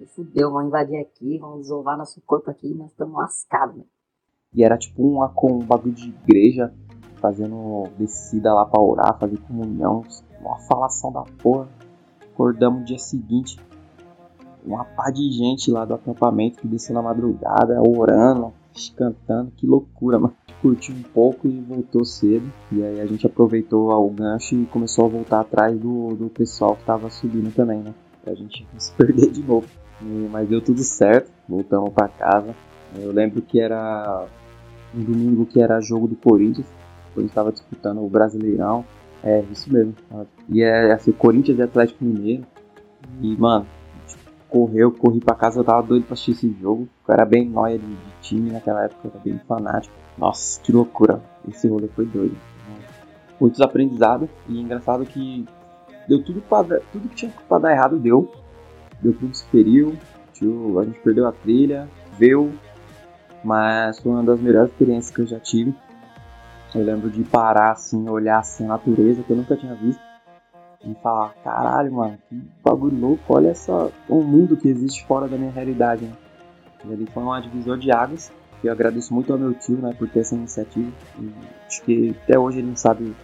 Fudeu, 0.07 0.51
vão 0.51 0.67
invadir 0.67 0.97
aqui, 0.99 1.37
vão 1.37 1.59
desovar 1.59 1.97
nosso 1.97 2.21
corpo 2.21 2.51
aqui, 2.51 2.73
nós 2.73 2.91
estamos 2.91 3.15
lascados, 3.15 3.77
né? 3.77 3.83
E 4.55 4.63
era 4.63 4.77
tipo 4.77 5.03
uma, 5.03 5.29
com 5.29 5.53
um 5.53 5.59
bagulho 5.59 5.93
de 5.93 6.09
igreja, 6.09 6.73
fazendo 7.17 7.83
descida 7.97 8.53
lá 8.53 8.65
pra 8.65 8.81
orar, 8.81 9.17
fazer 9.19 9.37
comunhão, 9.39 10.03
uma 10.39 10.57
falação 10.59 11.11
da 11.11 11.23
porra. 11.41 11.67
Acordamos 12.33 12.79
no 12.81 12.85
dia 12.85 12.99
seguinte, 12.99 13.57
uma 14.65 14.83
pá 14.83 15.09
de 15.09 15.31
gente 15.31 15.71
lá 15.71 15.85
do 15.85 15.93
acampamento 15.93 16.59
que 16.59 16.67
desceu 16.67 16.93
na 16.93 17.01
madrugada, 17.01 17.81
orando, 17.81 18.53
cantando, 18.95 19.51
que 19.51 19.65
loucura, 19.65 20.19
mano 20.19 20.35
curtiu 20.65 20.95
um 20.95 21.03
pouco 21.03 21.47
e 21.47 21.61
voltou 21.61 22.03
cedo. 22.03 22.51
E 22.71 22.81
aí 22.81 22.99
a 22.99 23.05
gente 23.05 23.27
aproveitou 23.27 23.91
o 23.91 24.09
gancho 24.09 24.55
e 24.55 24.65
começou 24.65 25.05
a 25.05 25.09
voltar 25.09 25.41
atrás 25.41 25.77
do, 25.77 26.15
do 26.15 26.27
pessoal 26.27 26.75
que 26.75 26.83
tava 26.83 27.07
subindo 27.11 27.53
também, 27.53 27.83
né? 27.83 27.93
Pra 28.23 28.33
gente 28.33 28.65
não 28.73 28.79
se 28.79 28.91
perder 28.93 29.29
de 29.29 29.43
novo. 29.43 29.67
E, 30.01 30.27
mas 30.31 30.49
deu 30.49 30.59
tudo 30.61 30.83
certo, 30.83 31.31
voltamos 31.47 31.93
para 31.93 32.07
casa. 32.07 32.55
Eu 32.97 33.11
lembro 33.11 33.43
que 33.43 33.59
era 33.59 34.25
um 34.95 35.03
domingo 35.03 35.45
que 35.45 35.61
era 35.61 35.79
jogo 35.81 36.07
do 36.07 36.15
Corinthians. 36.15 36.67
O 36.67 37.13
Corinthians 37.15 37.31
estava 37.31 37.51
disputando 37.51 38.03
o 38.03 38.09
Brasileirão. 38.09 38.85
É, 39.23 39.43
isso 39.51 39.71
mesmo. 39.71 39.95
E 40.49 40.61
é 40.61 40.93
assim, 40.93 41.11
Corinthians 41.11 41.57
e 41.57 41.61
Atlético 41.61 42.03
Mineiro. 42.03 42.45
E, 43.21 43.35
mano, 43.35 43.65
correu, 44.49 44.91
corri 44.91 45.19
para 45.19 45.35
casa, 45.35 45.59
eu 45.59 45.63
tava 45.63 45.85
doido 45.85 46.05
pra 46.05 46.13
assistir 46.13 46.31
esse 46.31 46.55
jogo. 46.61 46.87
Eu 47.07 47.13
era 47.13 47.25
bem 47.25 47.47
nóia 47.47 47.77
de, 47.77 47.85
de 47.85 48.11
time 48.21 48.51
naquela 48.51 48.85
época, 48.85 49.09
era 49.09 49.19
bem 49.19 49.39
fanático. 49.47 49.93
Nossa, 50.17 50.61
que 50.61 50.71
loucura. 50.71 51.21
Esse 51.47 51.67
rolê 51.67 51.87
foi 51.89 52.05
doido. 52.05 52.37
Muitos 53.39 53.59
aprendizados. 53.61 54.29
E 54.47 54.61
engraçado 54.61 55.05
que 55.05 55.45
deu 56.07 56.23
tudo 56.23 56.41
para 56.41 56.79
tudo 56.91 57.09
que 57.09 57.15
tinha 57.15 57.33
pra 57.47 57.59
dar 57.59 57.71
errado 57.71 57.99
deu. 57.99 58.31
Deu 59.01 59.13
tudo 59.13 59.35
superior. 59.35 59.93
Tio, 60.33 60.79
a 60.79 60.85
gente 60.85 60.99
perdeu 60.99 61.27
a 61.27 61.31
trilha, 61.31 61.87
veio. 62.17 62.51
Mas 63.45 63.99
foi 63.99 64.11
uma 64.11 64.23
das 64.23 64.39
melhores 64.39 64.71
experiências 64.71 65.15
que 65.15 65.21
eu 65.21 65.27
já 65.27 65.39
tive. 65.39 65.73
Eu 66.73 66.83
lembro 66.83 67.09
de 67.09 67.23
parar 67.23 67.71
assim, 67.71 68.09
olhar 68.09 68.39
assim 68.39 68.65
a 68.65 68.69
natureza 68.69 69.23
que 69.23 69.29
eu 69.29 69.37
nunca 69.37 69.55
tinha 69.55 69.75
visto. 69.75 70.01
E 70.83 70.93
falar, 70.95 71.33
caralho, 71.43 71.93
mano, 71.93 72.17
que 72.27 72.35
bagulho 72.63 72.99
louco, 72.99 73.23
olha 73.29 73.49
essa, 73.49 73.91
um 74.09 74.21
mundo 74.21 74.57
que 74.57 74.67
existe 74.67 75.05
fora 75.05 75.27
da 75.27 75.37
minha 75.37 75.51
realidade, 75.51 76.05
né? 76.05 76.13
Foi 77.13 77.23
um 77.23 77.41
divisor 77.41 77.77
de 77.77 77.91
águas 77.91 78.31
eu 78.67 78.71
agradeço 78.71 79.13
muito 79.13 79.31
ao 79.31 79.39
meu 79.39 79.53
tio, 79.53 79.77
né, 79.77 79.93
por 79.97 80.09
ter 80.09 80.21
essa 80.21 80.35
iniciativa. 80.35 80.91
E 81.19 81.31
acho 81.67 81.83
que 81.83 82.15
até 82.23 82.37
hoje 82.37 82.59
ele 82.59 82.67
não 82.67 82.75
sabe 82.75 83.15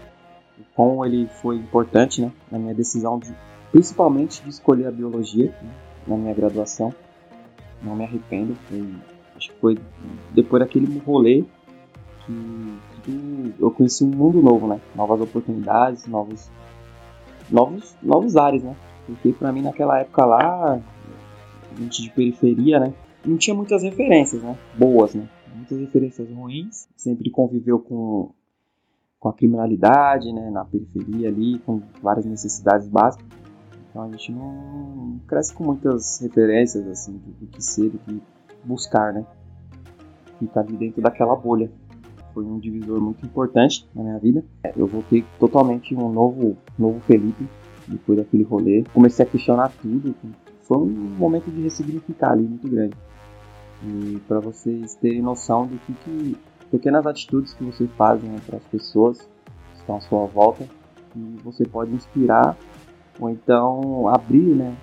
o 0.59 0.63
quão 0.75 1.05
ele 1.05 1.27
foi 1.41 1.55
importante, 1.55 2.21
né, 2.21 2.31
na 2.51 2.59
minha 2.59 2.73
decisão, 2.73 3.19
de, 3.19 3.33
principalmente 3.71 4.43
de 4.43 4.49
escolher 4.49 4.87
a 4.87 4.91
biologia 4.91 5.47
né, 5.61 5.71
na 6.07 6.15
minha 6.15 6.33
graduação. 6.33 6.93
Não 7.81 7.95
me 7.95 8.03
arrependo. 8.03 8.55
Foi, 8.69 8.87
acho 9.41 9.51
que 9.51 9.59
foi 9.59 9.77
depois 10.33 10.61
daquele 10.61 10.99
rolê 10.99 11.43
que, 12.25 12.79
que 13.03 13.55
eu 13.59 13.71
conheci 13.71 14.03
um 14.03 14.09
mundo 14.09 14.41
novo, 14.41 14.67
né, 14.67 14.79
novas 14.95 15.19
oportunidades, 15.19 16.05
novos, 16.05 16.49
novos, 17.49 17.95
novos 18.01 18.35
ares, 18.35 18.63
né. 18.63 18.75
Porque 19.07 19.33
para 19.33 19.51
mim 19.51 19.63
naquela 19.63 19.99
época 19.99 20.25
lá, 20.25 20.79
gente 21.77 22.03
de 22.03 22.09
periferia, 22.11 22.79
né, 22.79 22.93
não 23.25 23.37
tinha 23.37 23.55
muitas 23.55 23.83
referências, 23.83 24.41
né? 24.41 24.57
Boas, 24.77 25.13
né? 25.13 25.27
Muitas 25.55 25.79
referências 25.79 26.29
ruins. 26.29 26.87
Sempre 26.95 27.29
conviveu 27.29 27.79
com, 27.79 28.31
com 29.19 29.29
a 29.29 29.33
criminalidade, 29.33 30.33
né? 30.33 30.49
Na 30.49 30.65
periferia 30.65 31.29
ali, 31.29 31.59
com 31.59 31.81
várias 32.01 32.25
necessidades 32.25 32.87
básicas. 32.87 33.27
Então 33.89 34.03
a 34.03 34.09
gente 34.09 34.31
não 34.31 35.19
cresce 35.27 35.53
com 35.53 35.65
muitas 35.65 36.19
referências, 36.19 36.87
assim, 36.87 37.13
do, 37.13 37.45
do 37.45 37.47
que 37.47 37.63
ser, 37.63 37.89
do 37.89 37.99
que 37.99 38.21
buscar, 38.63 39.13
né? 39.13 39.25
Ficar 40.39 40.61
ali 40.61 40.77
dentro 40.77 41.01
daquela 41.01 41.35
bolha. 41.35 41.71
Foi 42.33 42.45
um 42.45 42.59
divisor 42.59 43.01
muito 43.01 43.25
importante 43.25 43.87
na 43.93 44.03
minha 44.03 44.17
vida. 44.17 44.43
Eu 44.75 44.87
voltei 44.87 45.25
totalmente 45.39 45.95
um 45.95 46.11
novo, 46.11 46.57
novo 46.77 46.99
Felipe 47.01 47.47
depois 47.87 48.19
daquele 48.19 48.43
rolê. 48.43 48.83
Comecei 48.93 49.25
a 49.25 49.29
questionar 49.29 49.69
tudo. 49.81 50.15
Foi 50.61 50.77
um 50.77 50.87
momento 51.17 51.51
de 51.51 51.61
ressignificar 51.61 52.31
ali 52.31 52.43
muito 52.43 52.67
grande. 52.69 52.95
E 53.83 54.19
para 54.27 54.39
vocês 54.39 54.95
terem 54.95 55.21
noção 55.21 55.67
do 55.67 55.77
que, 55.79 55.93
que 55.93 56.37
pequenas 56.69 57.05
atitudes 57.05 57.53
que 57.53 57.63
vocês 57.63 57.89
fazem 57.97 58.31
para 58.45 58.57
as 58.57 58.63
pessoas 58.65 59.19
que 59.19 59.79
estão 59.79 59.97
à 59.97 60.01
sua 60.01 60.25
volta 60.27 60.65
que 61.11 61.37
você 61.43 61.65
pode 61.65 61.93
inspirar 61.93 62.57
ou 63.19 63.29
então 63.29 64.07
abrir, 64.07 64.55
né, 64.55 64.75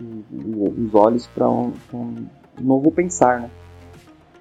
os 0.00 0.94
olhos 0.94 1.26
para 1.28 1.48
um, 1.48 1.72
um, 1.92 2.26
novo 2.60 2.90
pensar, 2.90 3.40
né? 3.40 3.50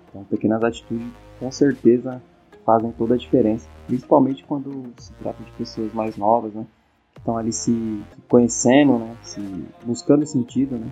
Então, 0.10 0.24
pequenas 0.26 0.64
atitudes 0.64 1.08
com 1.40 1.52
certeza 1.52 2.22
fazem 2.66 2.92
toda 2.94 3.14
a 3.14 3.18
diferença, 3.18 3.68
principalmente 3.86 4.44
quando 4.44 4.92
se 4.98 5.14
trata 5.14 5.44
de 5.44 5.52
pessoas 5.52 5.94
mais 5.94 6.18
novas, 6.18 6.54
né? 6.54 6.66
Que 7.14 7.20
estão 7.20 7.38
ali 7.38 7.54
se 7.54 8.02
conhecendo, 8.28 8.98
né? 8.98 9.16
Se 9.22 9.40
buscando 9.86 10.26
sentido, 10.26 10.78
né? 10.78 10.88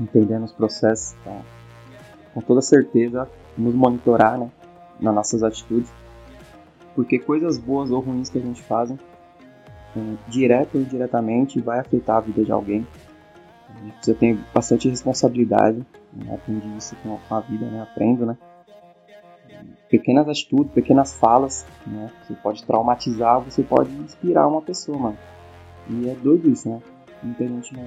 Entendendo 0.00 0.44
os 0.44 0.52
processos, 0.52 1.12
tá? 1.24 1.42
com 2.38 2.40
toda 2.40 2.62
certeza 2.62 3.28
nos 3.56 3.74
monitorar, 3.74 4.38
né? 4.38 4.50
Nas 5.00 5.14
nossas 5.14 5.42
atitudes, 5.42 5.90
porque 6.94 7.18
coisas 7.18 7.58
boas 7.58 7.90
ou 7.90 8.00
ruins 8.00 8.28
que 8.28 8.38
a 8.38 8.40
gente 8.40 8.62
faz, 8.62 8.90
é, 8.90 8.96
direto 10.28 10.76
ou 10.76 10.80
indiretamente, 10.80 11.60
vai 11.60 11.78
afetar 11.78 12.16
a 12.16 12.20
vida 12.20 12.44
de 12.44 12.52
alguém. 12.52 12.86
Você 14.00 14.14
tem 14.14 14.38
bastante 14.54 14.88
responsabilidade, 14.88 15.84
né? 16.12 16.34
aprendi 16.34 16.68
isso 16.76 16.96
com 17.02 17.18
a 17.34 17.40
vida, 17.40 17.66
né? 17.66 17.82
Aprendo, 17.82 18.26
né? 18.26 18.36
pequenas 19.88 20.28
atitudes, 20.28 20.72
pequenas 20.72 21.14
falas, 21.14 21.66
né? 21.86 22.10
Você 22.22 22.34
pode 22.34 22.64
traumatizar, 22.64 23.40
você 23.40 23.62
pode 23.62 23.90
inspirar 23.90 24.46
uma 24.46 24.62
pessoa, 24.62 24.98
mano. 24.98 25.18
E 25.88 26.08
é 26.08 26.14
doido 26.14 26.50
isso, 26.50 26.68
né? 26.68 26.80
Muita 27.22 27.46
gente 27.46 27.74
não, 27.74 27.82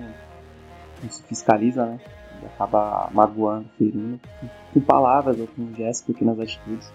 não 1.03 1.09
se 1.09 1.23
fiscaliza, 1.23 1.85
né? 1.85 1.99
E 2.41 2.45
acaba 2.45 3.09
magoando, 3.13 3.69
ferindo, 3.77 4.19
com 4.73 4.81
palavras 4.81 5.39
ou 5.39 5.47
com 5.47 5.73
gestos, 5.75 6.07
pequenas 6.07 6.39
atitudes. 6.39 6.91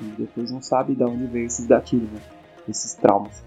E 0.00 0.02
depois 0.16 0.50
não 0.50 0.62
sabe 0.62 0.94
de 0.94 1.04
onde 1.04 1.26
veio 1.26 1.46
esses 1.46 1.66
gatilhos, 1.66 2.10
né? 2.10 2.20
Esses 2.68 2.94
traumas. 2.94 3.44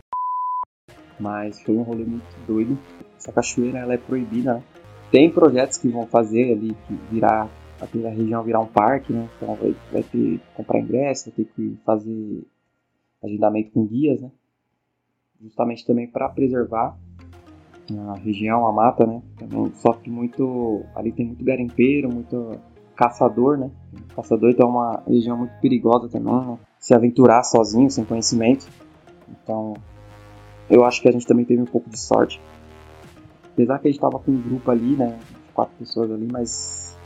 Mas 1.19 1.61
foi 1.61 1.75
um 1.75 1.83
rolê 1.83 2.03
muito 2.03 2.35
doido. 2.45 2.77
Essa 3.17 3.31
cachoeira, 3.31 3.79
ela 3.79 3.93
é 3.93 3.97
proibida, 3.97 4.55
né? 4.55 4.63
Tem 5.11 5.29
projetos 5.29 5.77
que 5.77 5.89
vão 5.89 6.07
fazer 6.07 6.53
ali, 6.53 6.75
que 6.87 6.93
virar 7.11 7.49
aquela 7.81 8.09
região 8.09 8.43
virar 8.43 8.59
um 8.59 8.67
parque, 8.67 9.11
né? 9.11 9.27
Então 9.35 9.55
vai, 9.55 9.75
vai 9.91 10.03
ter 10.03 10.09
que 10.09 10.41
comprar 10.55 10.79
ingresso, 10.79 11.25
vai 11.29 11.43
ter 11.43 11.51
que 11.53 11.77
fazer 11.83 12.43
agendamento 13.23 13.71
com 13.71 13.85
guias, 13.85 14.21
né? 14.21 14.31
Justamente 15.41 15.85
também 15.85 16.07
para 16.07 16.29
preservar 16.29 16.97
a 18.09 18.13
região, 18.19 18.65
a 18.67 18.71
mata, 18.71 19.05
né? 19.05 19.21
Também 19.37 19.73
sofre 19.75 20.09
muito, 20.09 20.83
ali 20.95 21.11
tem 21.11 21.25
muito 21.25 21.43
garimpeiro, 21.43 22.13
muito 22.13 22.59
caçador, 22.95 23.57
né? 23.57 23.71
caçador 24.15 24.51
então 24.51 24.67
é 24.67 24.71
uma 24.71 25.03
região 25.07 25.35
muito 25.35 25.53
perigosa 25.59 26.07
também, 26.07 26.33
né? 26.33 26.57
Se 26.79 26.93
aventurar 26.93 27.43
sozinho, 27.43 27.89
sem 27.89 28.05
conhecimento. 28.05 28.67
Então, 29.29 29.73
eu 30.69 30.85
acho 30.85 31.01
que 31.01 31.09
a 31.09 31.11
gente 31.11 31.25
também 31.25 31.45
teve 31.45 31.61
um 31.61 31.65
pouco 31.65 31.89
de 31.89 31.99
sorte. 31.99 32.39
Apesar 33.53 33.79
que 33.79 33.87
a 33.87 33.91
gente 33.91 33.97
estava 33.97 34.19
com 34.19 34.31
um 34.31 34.41
grupo 34.41 34.71
ali, 34.71 34.95
né? 34.95 35.19
Quatro 35.53 35.73
pessoas 35.77 36.11
ali, 36.11 36.27
mas 36.31 36.97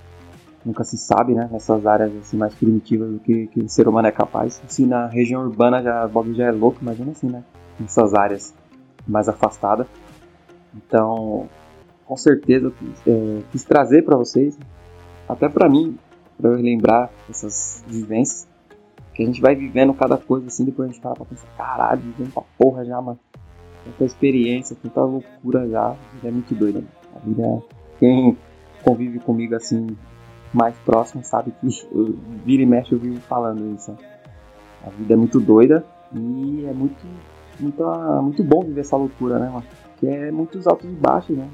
nunca 0.66 0.84
se 0.84 0.98
sabe, 0.98 1.34
né? 1.34 1.48
Nessas 1.52 1.86
áreas 1.86 2.16
assim, 2.16 2.38
mais 2.38 2.54
primitivas 2.56 3.12
do 3.12 3.20
que, 3.20 3.48
que 3.48 3.60
o 3.62 3.70
ser 3.70 3.88
humano 3.88 4.08
é 4.08 4.12
capaz. 4.12 4.62
Assim, 4.66 4.86
na 4.86 5.08
região 5.08 5.44
urbana 5.44 5.82
já, 5.82 6.06
o 6.06 6.10
Bob 6.10 6.34
já 6.34 6.46
é 6.46 6.52
louco, 6.52 6.80
imagina 6.82 7.12
assim, 7.12 7.28
né? 7.28 7.44
Nessas 7.80 8.14
áreas 8.14 8.54
mais 9.08 9.30
afastadas. 9.30 9.88
Então, 10.76 11.48
com 12.06 12.18
certeza, 12.18 12.72
é, 13.08 13.42
quis 13.52 13.64
trazer 13.64 14.04
para 14.04 14.18
vocês, 14.18 14.58
até 15.28 15.48
para 15.48 15.70
mim, 15.70 15.98
para 16.40 16.52
eu 16.52 16.56
lembrar 16.56 17.10
essas 17.30 17.84
vivências, 17.88 18.48
que 19.14 19.24
a 19.24 19.26
gente 19.26 19.40
vai 19.40 19.56
vivendo 19.56 19.94
cada 19.94 20.18
coisa 20.18 20.48
assim, 20.48 20.66
depois 20.66 20.90
a 20.90 20.92
gente 20.92 21.02
para 21.02 21.14
pra 21.14 21.26
pensar, 21.26 21.48
caralho, 21.56 22.02
vivendo 22.02 22.34
pra 22.34 22.44
porra 22.58 22.84
já, 22.84 23.02
mano. 23.02 23.20
Tanta 23.86 24.04
experiência, 24.04 24.76
tanta 24.82 25.02
loucura 25.02 25.68
já, 25.70 25.96
é 26.24 26.32
muito 26.32 26.54
doido. 26.56 26.82
Né? 26.82 26.88
A 27.16 27.20
vida, 27.20 27.64
quem 28.00 28.38
convive 28.84 29.20
comigo 29.20 29.56
assim 29.56 29.96
mais 30.54 30.76
próximo 30.80 31.24
sabe 31.24 31.52
que 31.52 31.68
eu, 31.92 32.18
vira 32.46 32.64
e 32.64 32.66
mexe 32.66 32.94
eu 32.94 33.00
vivo 33.00 33.20
falando 33.22 33.76
isso. 33.76 33.96
A 34.86 34.90
vida 34.90 35.14
é 35.14 35.18
muito 35.18 35.40
doida 35.40 35.84
e 36.14 36.66
é 36.66 36.74
muito, 36.74 37.06
muito, 37.60 37.84
muito 38.22 38.44
bom 38.44 38.64
viver 38.64 38.82
essa 38.82 38.96
loucura, 38.96 39.40
né, 39.40 39.50
mano? 39.50 39.66
Que 39.98 40.08
é 40.08 40.32
muitos 40.32 40.68
altos 40.68 40.90
e 40.90 40.94
baixos, 40.94 41.38
né? 41.38 41.50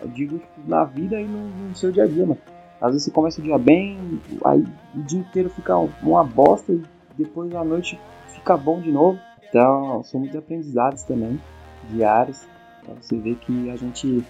Eu 0.00 0.08
digo 0.08 0.40
na 0.66 0.84
vida 0.84 1.20
e 1.20 1.26
no, 1.26 1.48
no 1.68 1.74
seu 1.74 1.90
dia 1.90 2.04
a 2.04 2.06
dia, 2.06 2.26
mano. 2.26 2.38
Às 2.80 2.90
vezes 2.90 3.04
você 3.04 3.10
começa 3.10 3.40
o 3.40 3.44
dia 3.44 3.58
bem, 3.58 4.20
aí 4.44 4.64
o 4.94 5.02
dia 5.02 5.18
inteiro 5.20 5.48
fica 5.48 5.76
uma 6.02 6.22
bosta 6.22 6.72
e 6.72 6.82
depois 7.16 7.54
à 7.54 7.64
noite 7.64 7.98
fica 8.28 8.56
bom 8.56 8.80
de 8.80 8.92
novo. 8.92 9.18
Então, 9.48 10.02
são 10.02 10.20
muitos 10.20 10.36
aprendizados 10.36 11.04
também, 11.04 11.40
diários. 11.90 12.42
Pra 12.84 12.94
você 12.94 13.16
ver 13.16 13.36
que 13.36 13.70
a 13.70 13.76
gente, 13.76 14.24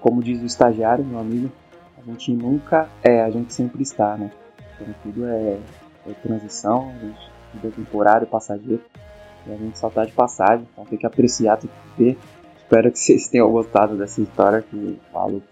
como 0.00 0.22
diz 0.22 0.42
o 0.42 0.46
estagiário, 0.46 1.04
meu 1.04 1.18
amigo, 1.18 1.50
a 1.96 2.02
gente 2.02 2.32
nunca 2.32 2.88
é, 3.02 3.22
a 3.22 3.30
gente 3.30 3.52
sempre 3.52 3.82
está, 3.82 4.16
né? 4.16 4.30
Então 4.74 4.94
tudo 5.02 5.26
é, 5.26 5.58
é 6.06 6.12
transição, 6.22 6.90
a 6.90 6.98
gente, 6.98 7.30
tudo 7.52 7.68
é 7.68 7.70
temporário, 7.70 8.26
passageiro. 8.26 8.82
E 9.46 9.52
a 9.52 9.56
gente 9.56 9.78
só 9.78 9.88
tá 9.88 10.04
de 10.04 10.12
passagem, 10.12 10.66
então 10.72 10.84
tem 10.84 10.98
que 10.98 11.06
apreciar, 11.06 11.56
tem 11.56 11.70
que 11.70 12.02
ver. 12.02 12.18
Espero 12.56 12.90
que 12.92 12.98
vocês 13.00 13.28
tenham 13.28 13.50
gostado 13.50 13.96
dessa 13.96 14.20
história 14.20 14.62
que 14.62 14.98
falo. 15.12 15.42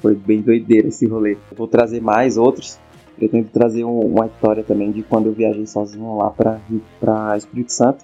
Foi 0.00 0.14
bem 0.14 0.40
doideira 0.40 0.88
esse 0.88 1.06
rolê. 1.06 1.34
Eu 1.50 1.56
vou 1.56 1.68
trazer 1.68 2.00
mais 2.00 2.38
outros. 2.38 2.78
Pretendo 3.16 3.50
trazer 3.50 3.84
um, 3.84 4.00
uma 4.00 4.26
história 4.26 4.64
também 4.64 4.90
de 4.90 5.02
quando 5.02 5.26
eu 5.26 5.32
viajei 5.32 5.66
sozinho 5.66 6.16
lá 6.16 6.30
para 6.30 7.36
Espírito 7.36 7.72
Santo. 7.72 8.02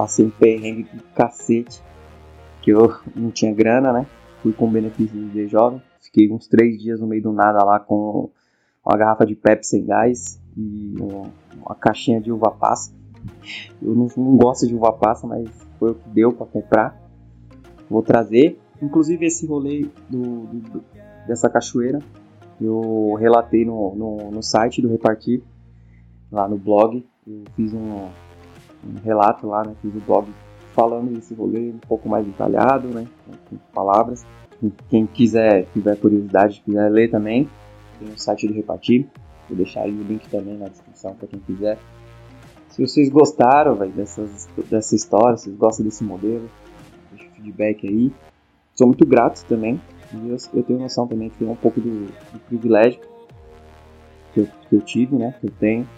Passei 0.00 0.24
um 0.24 0.30
perrengue 0.30 0.84
do 0.84 1.02
cacete, 1.14 1.82
que 2.62 2.70
eu 2.70 2.96
não 3.14 3.30
tinha 3.30 3.52
grana, 3.52 3.92
né? 3.92 4.06
Fui 4.42 4.50
com 4.50 4.66
benefício 4.66 5.28
de 5.28 5.46
jovem. 5.46 5.82
Fiquei 6.00 6.32
uns 6.32 6.48
três 6.48 6.80
dias 6.80 6.98
no 7.00 7.06
meio 7.06 7.22
do 7.22 7.34
nada 7.34 7.62
lá 7.62 7.78
com 7.78 8.30
uma 8.82 8.96
garrafa 8.96 9.26
de 9.26 9.34
Pepsi 9.34 9.72
sem 9.72 9.84
gás 9.84 10.40
e 10.56 10.94
uma 11.54 11.74
caixinha 11.74 12.18
de 12.18 12.32
uva 12.32 12.50
passa. 12.50 12.94
Eu 13.82 13.94
não, 13.94 14.08
não 14.16 14.38
gosto 14.38 14.66
de 14.66 14.74
uva 14.74 14.90
passa, 14.90 15.26
mas 15.26 15.50
foi 15.78 15.90
o 15.90 15.94
que 15.94 16.08
deu 16.08 16.32
para 16.32 16.46
comprar. 16.46 16.98
Vou 17.90 18.02
trazer. 18.02 18.58
Inclusive 18.80 19.26
esse 19.26 19.46
rolê 19.46 19.86
do, 20.08 20.46
do, 20.46 20.84
dessa 21.26 21.50
cachoeira 21.50 21.98
eu 22.58 23.14
relatei 23.20 23.66
no, 23.66 23.94
no, 23.94 24.30
no, 24.30 24.42
site 24.42 24.80
do 24.80 24.88
Repartir, 24.88 25.42
lá 26.32 26.48
no 26.48 26.56
blog. 26.56 27.06
Eu 27.26 27.44
fiz 27.54 27.74
um, 27.74 28.08
um 28.84 29.00
relato 29.04 29.46
lá, 29.46 29.64
né? 29.64 29.74
Fiz 29.80 29.94
o 29.94 30.00
blog 30.00 30.28
falando 30.72 31.12
desse 31.12 31.34
rolê 31.34 31.70
um 31.70 31.78
pouco 31.78 32.08
mais 32.08 32.24
detalhado, 32.26 32.88
né? 32.88 33.06
Com 33.48 33.56
palavras. 33.72 34.24
Quem 34.88 35.06
quiser, 35.06 35.66
tiver 35.72 35.96
curiosidade, 35.96 36.62
quiser 36.64 36.90
ler 36.90 37.10
também, 37.10 37.48
tem 37.98 38.08
o 38.08 38.18
site 38.18 38.46
do 38.46 38.54
Repartir. 38.54 39.06
Vou 39.48 39.56
deixar 39.56 39.82
aí 39.82 39.90
o 39.90 40.02
link 40.02 40.28
também 40.28 40.56
na 40.56 40.68
descrição 40.68 41.14
para 41.14 41.28
quem 41.28 41.40
quiser. 41.40 41.78
Se 42.68 42.86
vocês 42.86 43.08
gostaram 43.08 43.74
véio, 43.74 43.90
dessas, 43.92 44.48
dessa 44.70 44.94
história, 44.94 45.36
se 45.36 45.44
vocês 45.44 45.56
gostam 45.56 45.84
desse 45.84 46.04
modelo, 46.04 46.48
deixa 47.10 47.26
o 47.28 47.34
feedback 47.34 47.86
aí. 47.86 48.12
Sou 48.74 48.86
muito 48.86 49.04
grato 49.06 49.44
também. 49.46 49.80
E 50.14 50.28
eu, 50.28 50.36
eu 50.54 50.62
tenho 50.62 50.78
noção 50.78 51.06
também 51.06 51.30
que 51.30 51.38
tem 51.38 51.48
um 51.48 51.56
pouco 51.56 51.80
do, 51.80 52.06
do 52.06 52.38
privilégio 52.46 53.00
que 54.32 54.40
eu, 54.40 54.48
que 54.68 54.76
eu, 54.76 54.80
tive, 54.80 55.16
né? 55.16 55.34
Que 55.40 55.46
eu 55.46 55.52
tenho. 55.58 55.88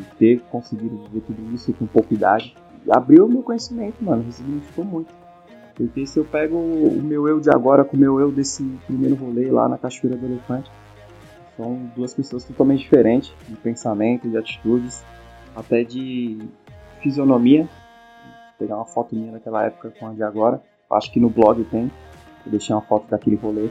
De 0.00 0.04
ter 0.16 0.40
conseguido 0.50 0.96
viver 1.04 1.20
tudo 1.26 1.54
isso 1.54 1.72
com 1.74 1.86
pouca 1.86 2.14
idade. 2.14 2.54
Abriu 2.90 3.26
o 3.26 3.28
meu 3.28 3.42
conhecimento, 3.42 4.02
mano. 4.02 4.22
Ressignificou 4.22 4.84
muito. 4.84 5.12
Porque 5.74 6.06
se 6.06 6.18
eu 6.18 6.24
pego 6.24 6.56
o 6.56 7.02
meu 7.02 7.28
eu 7.28 7.40
de 7.40 7.50
agora 7.50 7.84
com 7.84 7.96
o 7.96 8.00
meu 8.00 8.20
eu 8.20 8.30
desse 8.30 8.62
primeiro 8.86 9.14
rolê 9.14 9.50
lá 9.50 9.68
na 9.68 9.78
Cachoeira 9.78 10.16
do 10.16 10.26
Elefante, 10.26 10.70
são 11.56 11.90
duas 11.96 12.14
pessoas 12.14 12.44
totalmente 12.44 12.80
diferentes 12.80 13.32
de 13.48 13.56
pensamento, 13.56 14.28
de 14.28 14.36
atitudes, 14.36 15.04
até 15.54 15.82
de 15.82 16.38
fisionomia. 17.02 17.62
Vou 17.64 18.54
pegar 18.58 18.76
uma 18.76 18.86
foto 18.86 19.14
minha 19.14 19.32
daquela 19.32 19.64
época 19.64 19.92
com 19.98 20.06
a 20.06 20.12
de 20.12 20.22
agora, 20.22 20.62
acho 20.90 21.12
que 21.12 21.20
no 21.20 21.30
blog 21.30 21.64
tem. 21.64 21.90
Eu 22.44 22.50
deixei 22.50 22.74
uma 22.74 22.82
foto 22.82 23.08
daquele 23.08 23.36
rolê. 23.36 23.68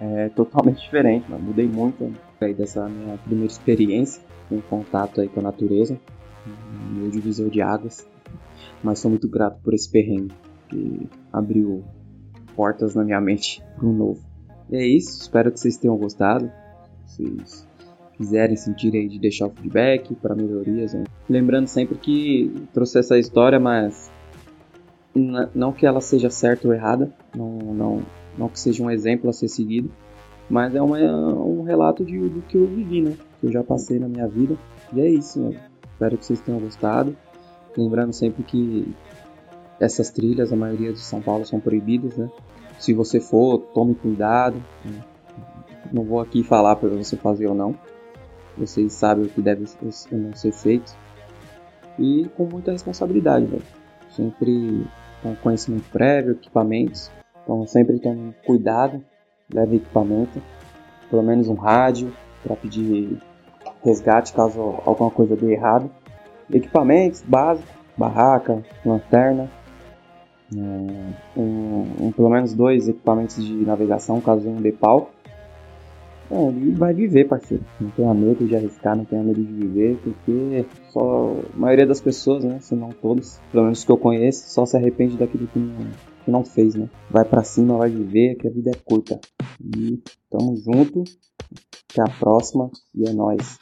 É 0.00 0.28
totalmente 0.30 0.80
diferente, 0.84 1.30
mano. 1.30 1.44
mudei 1.44 1.66
muito 1.66 2.12
aí 2.44 2.54
dessa 2.54 2.88
minha 2.88 3.16
primeira 3.18 3.50
experiência 3.50 4.22
com 4.48 4.60
contato 4.60 5.20
aí 5.20 5.28
com 5.28 5.40
a 5.40 5.44
natureza, 5.44 5.98
meu 6.92 7.10
divisor 7.10 7.50
de 7.50 7.60
águas. 7.62 8.06
Mas 8.82 8.98
sou 8.98 9.10
muito 9.10 9.28
grato 9.28 9.60
por 9.62 9.74
esse 9.74 9.90
perrengue 9.90 10.34
que 10.68 11.08
abriu 11.32 11.82
portas 12.54 12.94
na 12.94 13.04
minha 13.04 13.20
mente 13.20 13.62
para 13.76 13.86
um 13.86 13.92
novo. 13.92 14.22
E 14.70 14.76
é 14.76 14.86
isso, 14.86 15.22
espero 15.22 15.50
que 15.50 15.60
vocês 15.60 15.76
tenham 15.76 15.96
gostado. 15.96 16.50
Se 17.06 17.22
vocês 17.24 17.68
quiserem 18.16 18.56
sentir 18.56 18.94
aí 18.94 19.08
de 19.08 19.18
deixar 19.18 19.46
o 19.46 19.50
feedback 19.50 20.14
para 20.14 20.34
melhorias. 20.34 20.96
Lembrando 21.28 21.66
sempre 21.66 21.98
que 21.98 22.52
trouxe 22.72 22.98
essa 22.98 23.18
história, 23.18 23.58
mas 23.58 24.10
não 25.54 25.72
que 25.72 25.86
ela 25.86 26.00
seja 26.00 26.30
certa 26.30 26.66
ou 26.66 26.74
errada, 26.74 27.12
não, 27.34 27.58
não, 27.58 28.02
não 28.36 28.48
que 28.48 28.58
seja 28.58 28.82
um 28.82 28.90
exemplo 28.90 29.28
a 29.30 29.32
ser 29.32 29.48
seguido, 29.48 29.90
mas 30.48 30.74
é 30.74 30.82
uma, 30.82 30.98
um 30.98 31.62
relato 31.62 32.04
de, 32.04 32.18
do 32.28 32.42
que 32.42 32.56
eu 32.56 32.66
vivi, 32.66 33.02
né? 33.02 33.16
Que 33.40 33.46
eu 33.46 33.52
já 33.52 33.62
passei 33.62 33.98
na 33.98 34.08
minha 34.08 34.28
vida. 34.28 34.56
E 34.92 35.00
é 35.00 35.08
isso, 35.08 35.40
né? 35.40 35.60
Espero 35.92 36.18
que 36.18 36.26
vocês 36.26 36.40
tenham 36.40 36.60
gostado. 36.60 37.16
Lembrando 37.76 38.12
sempre 38.12 38.42
que 38.42 38.94
essas 39.80 40.10
trilhas, 40.10 40.52
a 40.52 40.56
maioria 40.56 40.92
de 40.92 41.00
São 41.00 41.20
Paulo 41.20 41.44
são 41.44 41.60
proibidas, 41.60 42.16
né? 42.16 42.30
Se 42.78 42.92
você 42.92 43.20
for, 43.20 43.58
tome 43.74 43.94
cuidado. 43.94 44.56
Né? 44.84 45.00
Não 45.92 46.04
vou 46.04 46.20
aqui 46.20 46.42
falar 46.42 46.76
para 46.76 46.88
você 46.88 47.16
fazer 47.16 47.46
ou 47.46 47.54
não. 47.54 47.74
Vocês 48.56 48.92
sabem 48.92 49.24
o 49.24 49.28
que 49.28 49.40
deve 49.40 49.64
não 50.12 50.34
ser 50.34 50.52
feito. 50.52 50.92
E 51.98 52.28
com 52.36 52.44
muita 52.46 52.72
responsabilidade. 52.72 53.48
Sempre 54.10 54.84
com 55.22 55.34
conhecimento 55.36 55.88
prévio, 55.90 56.32
equipamentos. 56.32 57.10
Então 57.42 57.66
sempre 57.66 57.98
tome 57.98 58.34
cuidado, 58.46 59.02
leve 59.52 59.76
equipamento. 59.76 60.40
Pelo 61.10 61.22
menos 61.22 61.48
um 61.48 61.54
rádio 61.54 62.12
para 62.42 62.56
pedir 62.56 63.18
resgate 63.84 64.32
caso 64.32 64.60
alguma 64.84 65.10
coisa 65.10 65.36
dê 65.36 65.52
errado. 65.52 65.90
Equipamentos 66.52 67.22
básicos, 67.22 67.70
barraca, 67.96 68.62
lanterna, 68.84 69.50
é, 70.54 71.40
um, 71.40 71.86
um, 72.00 72.12
pelo 72.12 72.28
menos 72.28 72.54
dois 72.54 72.88
equipamentos 72.88 73.42
de 73.44 73.52
navegação 73.64 74.20
caso 74.20 74.48
um 74.48 74.60
dê 74.60 74.72
pau. 74.72 75.10
É, 76.30 76.36
vai 76.76 76.94
viver, 76.94 77.28
parceiro. 77.28 77.64
Não 77.80 77.90
tenha 77.90 78.14
medo 78.14 78.46
de 78.46 78.56
arriscar, 78.56 78.96
não 78.96 79.04
tenha 79.04 79.22
medo 79.22 79.42
de 79.42 79.52
viver, 79.52 79.98
porque 80.02 80.64
só 80.90 81.36
a 81.54 81.58
maioria 81.58 81.86
das 81.86 82.00
pessoas, 82.00 82.44
né, 82.44 82.58
se 82.60 82.74
não 82.74 82.90
todos, 82.90 83.40
pelo 83.52 83.64
menos 83.64 83.84
que 83.84 83.92
eu 83.92 83.96
conheço, 83.96 84.48
só 84.48 84.64
se 84.64 84.76
arrepende 84.76 85.16
daquilo 85.16 85.46
que 85.46 85.58
não, 85.58 85.86
que 86.24 86.30
não 86.30 86.44
fez, 86.44 86.74
né? 86.74 86.88
Vai 87.10 87.24
para 87.24 87.44
cima, 87.44 87.76
vai 87.76 87.90
viver, 87.90 88.36
que 88.36 88.48
a 88.48 88.50
vida 88.50 88.70
é 88.70 88.74
curta. 88.84 89.20
E 89.60 90.02
tamo 90.30 90.56
junto. 90.56 91.04
Até 91.90 92.02
a 92.02 92.18
próxima 92.18 92.70
e 92.94 93.08
é 93.08 93.12
nóis. 93.12 93.58